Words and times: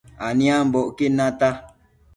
aniambocquid 0.27 1.13
nata 1.17 1.49